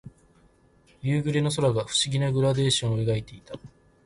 [1.03, 3.53] 夕暮れの空が不思議なグラデーションを描いていた。